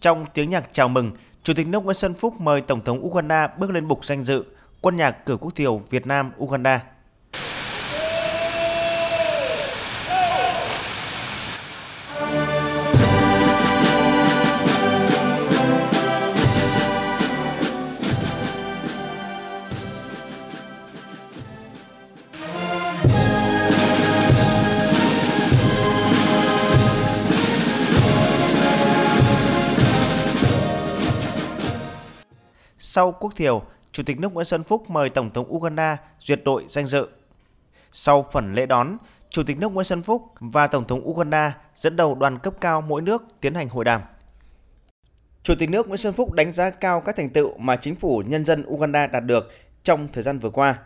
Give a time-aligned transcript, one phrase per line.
[0.00, 3.46] Trong tiếng nhạc chào mừng, Chủ tịch nước Nguyễn Xuân Phúc mời Tổng thống Uganda
[3.46, 4.44] bước lên bục danh dự
[4.80, 6.82] quân nhạc cử quốc thiểu Việt Nam Uganda.
[32.98, 33.62] Sau quốc thiều,
[33.92, 37.08] Chủ tịch nước Nguyễn Xuân Phúc mời Tổng thống Uganda duyệt đội danh dự.
[37.92, 38.96] Sau phần lễ đón,
[39.30, 42.80] Chủ tịch nước Nguyễn Xuân Phúc và Tổng thống Uganda dẫn đầu đoàn cấp cao
[42.80, 44.02] mỗi nước tiến hành hội đàm.
[45.42, 48.22] Chủ tịch nước Nguyễn Xuân Phúc đánh giá cao các thành tựu mà chính phủ
[48.26, 49.50] nhân dân Uganda đạt được
[49.82, 50.78] trong thời gian vừa qua,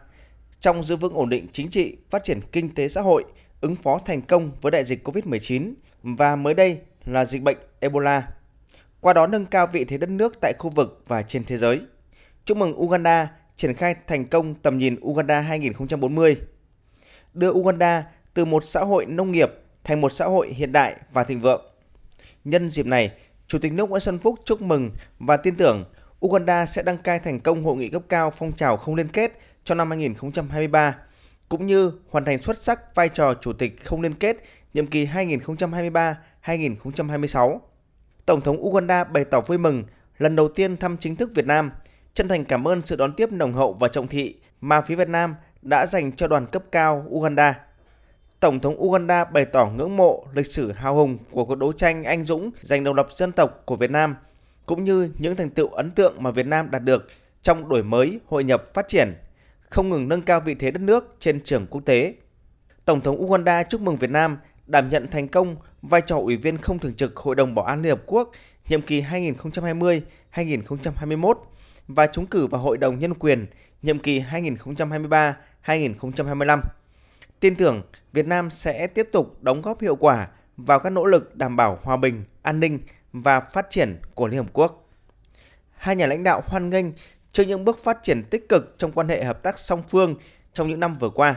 [0.61, 3.25] trong giữ vững ổn định chính trị, phát triển kinh tế xã hội,
[3.61, 5.73] ứng phó thành công với đại dịch COVID-19
[6.03, 8.29] và mới đây là dịch bệnh Ebola.
[9.01, 11.81] Qua đó nâng cao vị thế đất nước tại khu vực và trên thế giới.
[12.45, 16.37] Chúc mừng Uganda triển khai thành công tầm nhìn Uganda 2040,
[17.35, 19.51] đưa Uganda từ một xã hội nông nghiệp
[19.85, 21.63] thành một xã hội hiện đại và thịnh vượng.
[22.45, 23.13] Nhân dịp này,
[23.49, 25.85] Chủ tịch nước Nguyễn Xuân Phúc chúc mừng và tin tưởng
[26.27, 29.33] Uganda sẽ đăng cai thành công hội nghị cấp cao phong trào không liên kết
[29.65, 30.97] cho năm 2023,
[31.49, 34.37] cũng như hoàn thành xuất sắc vai trò chủ tịch không liên kết
[34.75, 37.59] nhiệm kỳ 2023-2026.
[38.27, 39.85] Tổng thống Uganda bày tỏ vui mừng
[40.19, 41.71] lần đầu tiên thăm chính thức Việt Nam–
[42.15, 45.09] chân thành cảm ơn sự đón tiếp nồng hậu và trọng thị mà phía Việt
[45.09, 47.61] Nam đã dành cho đoàn cấp cao Uganda.
[48.41, 52.05] Tổng thống Uganda bày tỏ ngưỡng mộ lịch sử hào hùng của cuộc đấu tranh
[52.05, 54.17] anh dũng giành độc lập dân tộc của Việt Nam,
[54.67, 57.07] cũng như những thành tựu ấn tượng mà Việt Nam đạt được
[57.43, 59.15] trong đổi mới, hội nhập, phát triển,
[59.61, 62.15] không ngừng nâng cao vị thế đất nước trên trường quốc tế.
[62.85, 66.59] Tổng thống Uganda chúc mừng Việt Nam đảm nhận thành công vai trò Ủy viên
[66.59, 68.31] không thường trực Hội đồng Bảo an Liên Hợp Quốc
[68.69, 71.35] nhiệm kỳ 2020-2021
[71.89, 73.47] và trúng cử vào Hội đồng Nhân quyền
[73.83, 76.61] nhiệm kỳ 2023-2025.
[77.41, 81.37] Tin tưởng Việt Nam sẽ tiếp tục đóng góp hiệu quả vào các nỗ lực
[81.37, 82.79] đảm bảo hòa bình, an ninh
[83.13, 84.89] và phát triển của Liên Hợp Quốc.
[85.77, 86.87] Hai nhà lãnh đạo hoan nghênh
[87.33, 90.15] trước những bước phát triển tích cực trong quan hệ hợp tác song phương
[90.53, 91.37] trong những năm vừa qua.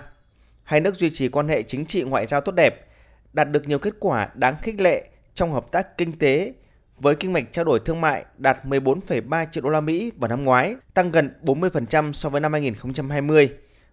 [0.64, 2.88] Hai nước duy trì quan hệ chính trị ngoại giao tốt đẹp,
[3.34, 6.54] đạt được nhiều kết quả đáng khích lệ trong hợp tác kinh tế,
[6.98, 10.44] với kinh mạch trao đổi thương mại đạt 14,3 triệu đô la Mỹ vào năm
[10.44, 13.50] ngoái, tăng gần 40% so với năm 2020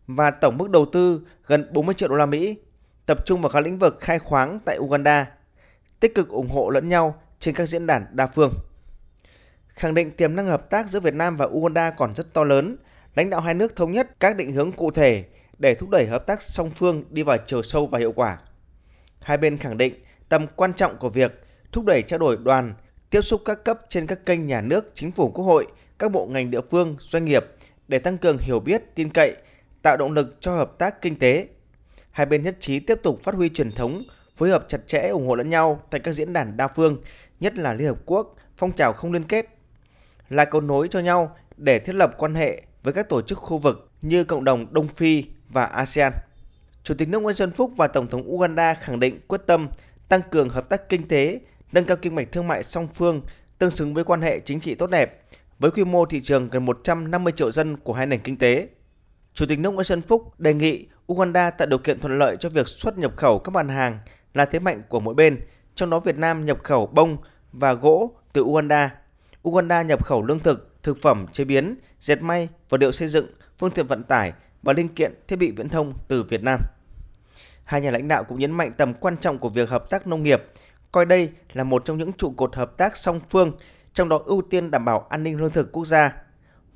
[0.06, 2.56] và tổng mức đầu tư gần 40 triệu đô la Mỹ,
[3.06, 5.26] tập trung vào các lĩnh vực khai khoáng tại Uganda,
[6.00, 8.52] tích cực ủng hộ lẫn nhau trên các diễn đàn đa phương.
[9.68, 12.76] Khẳng định tiềm năng hợp tác giữa Việt Nam và Uganda còn rất to lớn,
[13.14, 15.24] lãnh đạo hai nước thống nhất các định hướng cụ thể
[15.58, 18.38] để thúc đẩy hợp tác song phương đi vào chiều sâu và hiệu quả.
[19.20, 19.94] Hai bên khẳng định
[20.28, 21.42] tầm quan trọng của việc
[21.72, 22.74] thúc đẩy trao đổi đoàn
[23.12, 25.66] tiếp xúc các cấp trên các kênh nhà nước, chính phủ, quốc hội,
[25.98, 27.44] các bộ ngành địa phương, doanh nghiệp
[27.88, 29.36] để tăng cường hiểu biết, tin cậy,
[29.82, 31.46] tạo động lực cho hợp tác kinh tế.
[32.10, 34.02] Hai bên nhất trí tiếp tục phát huy truyền thống,
[34.36, 36.96] phối hợp chặt chẽ ủng hộ lẫn nhau tại các diễn đàn đa phương,
[37.40, 39.46] nhất là Liên Hợp Quốc, phong trào không liên kết,
[40.28, 43.58] là cầu nối cho nhau để thiết lập quan hệ với các tổ chức khu
[43.58, 46.12] vực như cộng đồng Đông Phi và ASEAN.
[46.82, 49.68] Chủ tịch nước Nguyễn Xuân Phúc và Tổng thống Uganda khẳng định quyết tâm
[50.08, 51.40] tăng cường hợp tác kinh tế
[51.72, 53.22] nâng cao kinh mạch thương mại song phương
[53.58, 55.22] tương xứng với quan hệ chính trị tốt đẹp,
[55.58, 58.68] với quy mô thị trường gần 150 triệu dân của hai nền kinh tế.
[59.34, 62.48] Chủ tịch nước Nguyễn Xuân Phúc đề nghị Uganda tạo điều kiện thuận lợi cho
[62.48, 63.98] việc xuất nhập khẩu các mặt hàng
[64.34, 65.40] là thế mạnh của mỗi bên,
[65.74, 67.16] trong đó Việt Nam nhập khẩu bông
[67.52, 68.94] và gỗ từ Uganda.
[69.48, 73.26] Uganda nhập khẩu lương thực, thực phẩm chế biến, dệt may, vật liệu xây dựng,
[73.58, 76.60] phương tiện vận tải và linh kiện thiết bị viễn thông từ Việt Nam.
[77.64, 80.22] Hai nhà lãnh đạo cũng nhấn mạnh tầm quan trọng của việc hợp tác nông
[80.22, 80.42] nghiệp,
[80.92, 83.52] coi đây là một trong những trụ cột hợp tác song phương,
[83.94, 86.12] trong đó ưu tiên đảm bảo an ninh lương thực quốc gia.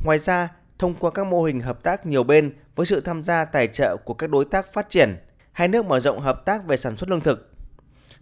[0.05, 3.45] Ngoài ra, thông qua các mô hình hợp tác nhiều bên với sự tham gia
[3.45, 5.17] tài trợ của các đối tác phát triển,
[5.53, 7.51] hai nước mở rộng hợp tác về sản xuất lương thực.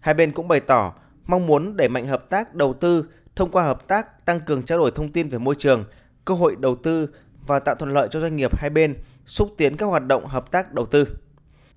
[0.00, 0.94] Hai bên cũng bày tỏ
[1.26, 4.78] mong muốn đẩy mạnh hợp tác đầu tư thông qua hợp tác tăng cường trao
[4.78, 5.84] đổi thông tin về môi trường,
[6.24, 7.08] cơ hội đầu tư
[7.46, 10.50] và tạo thuận lợi cho doanh nghiệp hai bên xúc tiến các hoạt động hợp
[10.50, 11.08] tác đầu tư.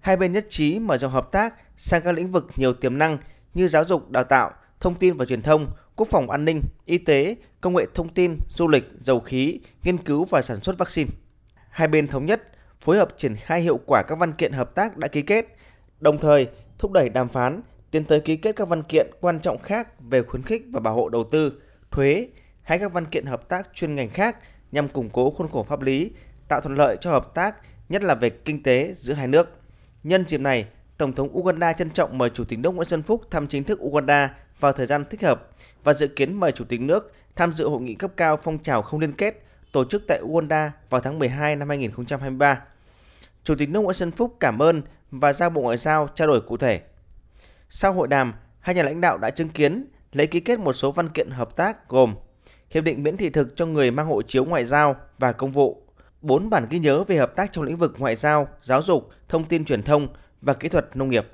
[0.02, 3.18] Hai bên nhất trí mở rộng hợp tác sang các lĩnh vực nhiều tiềm năng
[3.58, 6.98] như giáo dục, đào tạo, thông tin và truyền thông, quốc phòng an ninh, y
[6.98, 11.10] tế, công nghệ thông tin, du lịch, dầu khí, nghiên cứu và sản xuất vaccine.
[11.70, 12.44] Hai bên thống nhất
[12.82, 15.46] phối hợp triển khai hiệu quả các văn kiện hợp tác đã ký kết,
[16.00, 16.48] đồng thời
[16.80, 17.62] thúc đẩy đàm phán
[17.92, 20.94] tiến tới ký kết các văn kiện quan trọng khác về khuyến khích và bảo
[20.96, 21.62] hộ đầu tư,
[21.92, 22.28] thuế
[22.62, 24.38] hay các văn kiện hợp tác chuyên ngành khác
[24.72, 26.12] nhằm củng cố khuôn khổ pháp lý,
[26.48, 27.56] tạo thuận lợi cho hợp tác,
[27.90, 29.50] nhất là về kinh tế giữa hai nước.
[30.04, 30.66] Nhân dịp này,
[30.98, 33.80] Tổng thống Uganda trân trọng mời Chủ tịch nước Nguyễn Xuân Phúc thăm chính thức
[33.82, 35.48] Uganda vào thời gian thích hợp
[35.84, 38.82] và dự kiến mời Chủ tịch nước tham dự hội nghị cấp cao phong trào
[38.82, 42.62] không liên kết tổ chức tại Uganda vào tháng 12 năm 2023.
[43.44, 46.42] Chủ tịch nước Nguyễn Xuân Phúc cảm ơn và giao Bộ Ngoại giao trao đổi
[46.42, 46.82] cụ thể.
[47.70, 50.92] Sau hội đàm, hai nhà lãnh đạo đã chứng kiến lễ ký kết một số
[50.92, 52.16] văn kiện hợp tác gồm
[52.70, 55.82] Hiệp định miễn thị thực cho người mang hộ chiếu ngoại giao và công vụ,
[56.22, 59.44] bốn bản ghi nhớ về hợp tác trong lĩnh vực ngoại giao, giáo dục, thông
[59.44, 60.08] tin truyền thông
[60.42, 61.28] và kỹ thuật nông nghiệp.